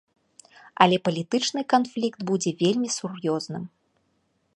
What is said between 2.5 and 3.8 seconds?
вельмі сур'ёзным.